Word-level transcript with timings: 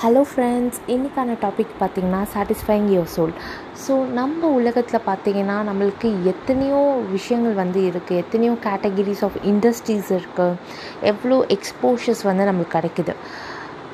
Hello 0.00 0.22
friends 0.30 0.78
இன்றைக்கான 0.94 1.34
topic 1.42 1.70
பார்த்திங்கன்னா 1.78 2.18
satisfying 2.32 2.88
your 2.94 3.12
soul 3.14 3.32
so 3.84 3.92
நம்ம 4.18 4.48
உலகத்தில் 4.56 5.06
பார்த்திங்கன்னா 5.06 5.56
நம்மளுக்கு 5.68 6.08
எத்தனையோ 6.32 6.80
விஷயங்கள் 7.14 7.54
வந்து 7.60 7.80
இருக்குது 7.90 8.20
எத்தனையோ 8.24 8.54
கேட்டகிரிஸ் 8.66 9.22
ஆஃப் 9.28 9.38
இண்டஸ்ட்ரீஸ் 9.52 10.10
இருக்குது 10.18 10.58
எவ்வளோ 11.12 11.38
எக்ஸ்போஷர்ஸ் 11.56 12.22
வந்து 12.28 12.48
நம்மளுக்கு 12.48 12.76
கிடைக்குது. 12.76 13.14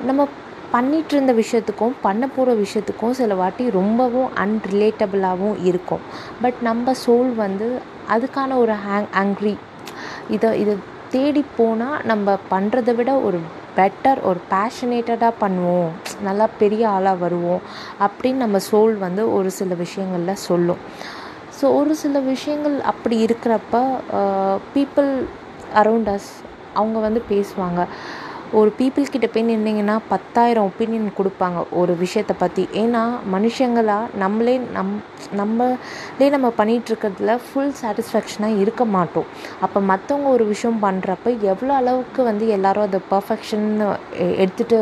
நம்ம 0.08 0.26
பண்ணிகிட்டு 0.74 1.16
இருந்த 1.16 1.34
விஷயத்துக்கும் 1.42 1.94
பண்ண 2.06 2.26
போகிற 2.36 2.56
விஷயத்துக்கும் 2.64 3.16
சில 3.20 3.36
வாட்டி 3.42 3.66
ரொம்பவும் 3.80 4.30
அன்ரிலேட்டபிளாகவும் 4.44 5.60
இருக்கும். 5.70 6.04
பட் 6.44 6.60
நம்ம 6.70 6.94
சோல் 7.04 7.32
வந்து 7.44 7.68
அதுக்கான 8.16 8.56
ஒரு 8.64 8.76
ஹேங் 8.86 9.10
ஆங்க்ரி 9.22 9.54
இதை 10.36 10.50
இதை 10.62 10.74
தேடி 11.14 11.42
போனால் 11.58 12.02
நம்ம 12.10 12.36
பண்ணுறத 12.52 12.90
விட 12.98 13.10
ஒரு 13.28 13.38
பெட்டர் 13.78 14.20
ஒரு 14.28 14.40
பேஷனேட்டடாக 14.52 15.40
பண்ணுவோம். 15.42 15.90
நல்லா 16.28 16.46
பெரிய 16.62 16.84
ஆளாக 16.96 17.22
வருவோம் 17.24 17.62
அப்படின்னு 18.04 18.42
நம்ம 18.44 18.58
சோல் 18.70 18.94
வந்து 19.06 19.22
ஒரு 19.38 19.50
சில 19.58 19.74
விஷயங்களில் 19.84 20.42
சொல்லும். 20.48 20.82
ஸோ 21.58 21.66
ஒரு 21.80 21.94
சில 22.02 22.20
விஷயங்கள் 22.32 22.76
அப்படி 22.92 23.16
இருக்கிறப்ப 23.26 23.82
பீப்புள் 24.76 25.10
அரவுண்ட் 25.82 26.10
அஸ் 26.14 26.30
அவங்க 26.80 26.98
வந்து 27.06 27.20
பேசுவாங்க. 27.32 27.80
ஒரு 28.58 28.70
பீப்புள் 28.78 29.12
கிட்ட 29.12 29.26
போய் 29.34 29.46
நின்றிங்கன்னா 29.50 29.94
பத்தாயிரம் 30.10 30.66
ஒப்பீனியன் 30.68 31.06
கொடுப்பாங்க 31.18 31.58
ஒரு 31.80 31.92
விஷயத்தை 32.02 32.34
பற்றி 32.40 32.62
ஏன்னா 32.80 33.02
மனுஷங்களாக 33.34 34.10
நம்மளே 34.22 34.54
நம் 34.74 34.90
நம்மளே 35.40 36.26
நம்ம 36.34 36.48
பண்ணிகிட்ருக்கிறதுல 36.58 37.34
ஃபுல் 37.44 37.72
சாட்டிஸ்ஃபேக்ஷனாக 37.80 38.58
இருக்க 38.62 38.84
மாட்டோம். 38.96 39.28
அப்போ 39.64 39.78
மற்றவங்க 39.90 40.28
ஒரு 40.36 40.46
விஷயம் 40.50 40.78
பண்ணுறப்ப 40.84 41.32
எவ்வளோ 41.52 41.72
அளவுக்கு 41.80 42.20
வந்து 42.28 42.46
எல்லோரும் 42.56 42.86
அதை 42.88 43.00
பர்ஃபெக்ஷன் 43.14 43.66
எடுத்துகிட்டு 44.42 44.80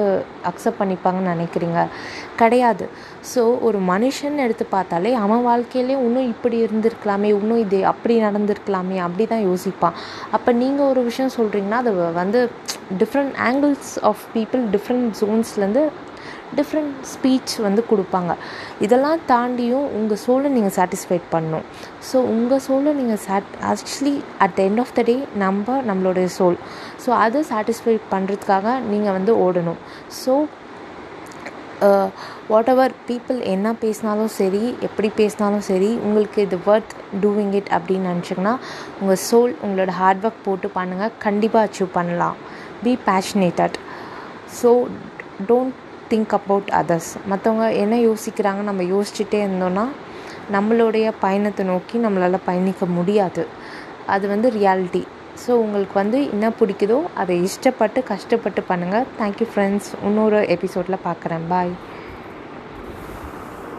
அக்செப்ட் 0.51 0.81
பண்ணிப்பாங்கன்னு 0.81 1.35
நினைக்கிறீங்க? 1.35 1.87
கிடையாது. 2.43 2.85
ஸோ 3.33 3.45
ஒரு 3.69 3.79
மனுஷன் 3.93 4.43
எடுத்து 4.47 4.67
பார்த்தாலே 4.77 5.15
அவன் 5.25 5.47
வாழ்க்கையிலே 5.51 5.97
இன்னும் 6.07 6.31
இப்படி 6.35 6.59
இருந்திருக்கலாமே 6.67 7.31
இன்னும் 7.39 7.63
இது 7.67 7.81
அப்படி 7.93 8.17
நடந்திருக்கலாமே 8.29 8.99
அப்படி 9.07 9.27
தான் 9.35 9.47
யோசிப்பான். 9.51 9.97
அப்போ 10.39 10.51
நீங்கள் 10.65 10.91
ஒரு 10.93 11.03
விஷயம் 11.11 11.35
சொல்கிறீங்கன்னா 11.39 11.81
அது 11.85 11.95
வந்து 12.23 12.43
different 13.01 13.35
angles 13.49 13.91
of 14.11 14.23
people 14.37 14.63
different 14.77 15.09
ஜோன்ஸ்லேருந்து 15.21 15.83
different 16.59 16.95
speech 17.11 17.53
வந்து 17.67 17.83
கொடுப்பாங்க. 17.91 18.33
இதெல்லாம் 18.85 19.21
தாண்டியும் 19.33 19.87
உங்கள் 19.99 20.21
சோலை 20.23 20.49
நீங்கள் 20.57 20.75
சாட்டிஸ்ஃபைட் 20.79 21.27
பண்ணணும் 21.35 21.67
ஸோ 22.09 22.17
உங்கள் 22.35 22.63
சோலை 22.67 22.93
நீங்கள் 23.01 23.21
chat 23.27 23.53
actually 23.73 24.15
at 24.45 24.57
the 24.57 24.63
end 24.69 24.83
of 24.85 24.95
the 24.97 25.05
day 25.11 25.17
நம்ம 25.45 25.77
நம்மளுடைய 25.91 26.29
சோல் 26.39 26.59
ஸோ 27.05 27.13
அதை 27.25 27.43
சாட்டிஸ்ஃபை 27.53 27.95
பண்ணுறதுக்காக 28.15 28.75
நீங்கள் 28.93 29.17
வந்து 29.19 29.35
ஓடணும். 29.47 29.81
ஸோ 30.23 30.35
வாட் 32.51 32.71
எவர் 32.73 32.95
பீப்புள் 33.09 33.39
என்ன 33.53 33.69
பேசினாலும் 33.83 34.33
சரி 34.39 34.65
எப்படி 34.87 35.09
பேசினாலும் 35.21 35.65
சரி 35.69 35.91
உங்களுக்கு 36.07 36.41
இது 36.47 36.57
ஒர்த் 36.71 36.95
டூவிங் 37.23 37.55
இட் 37.59 37.71
அப்படின்னு 37.77 38.11
நினச்சிங்கன்னா 38.13 38.55
உங்கள் 39.01 39.21
சோல் 39.29 39.55
உங்களோட 39.67 39.93
ஹார்ட் 40.01 40.25
ஒர்க் 40.29 40.43
போட்டு 40.49 40.69
பண்ணுங்கள் 40.79 41.15
கண்டிப்பாக 41.27 41.69
அச்சீவ் 41.69 41.97
பண்ணலாம். 41.99 42.37
Be 42.83 42.99
passionated 43.07 43.77
so 44.63 44.71
don't 45.49 45.77
think 46.11 46.33
about 46.39 46.71
others 46.73 47.11
மற்றவங்க 47.31 47.67
என்ன 47.75 47.97
யோசிக்கிறாங்க 47.97 48.63
நம்ம 48.63 48.83
யோசிச்சுட்டே 48.83 49.41
இருந்தோன்னா 49.47 49.85
நம்மளுடைய 50.53 51.13
பயணத்தை 51.21 51.67
நோக்கி 51.67 51.99
நம்மளால் 51.99 52.45
பயணிக்க 52.45 52.87
முடியாது. 52.87 53.47
அது 54.07 54.29
வந்து 54.29 54.51
ரியாலிட்டி 54.51 55.03
ஸோ 55.47 55.51
உங்களுக்கு 55.51 55.95
வந்து 55.95 56.31
என்ன 56.31 56.47
பிடிக்குதோ 56.61 57.05
அதை 57.15 57.49
இஷ்டப்பட்டு 57.49 58.03
கஷ்டப்பட்டு 58.03 58.63
பண்ணுங்கள் 58.69 59.07
தேங்க்யூ 59.21 59.47
ஃப்ரெண்ட்ஸ் 59.55 59.91
இன்னொரு 60.05 60.49
எபிசோடில் 60.49 61.05
பார்க்குறேன் 61.05 61.47
பாய் 61.49 61.73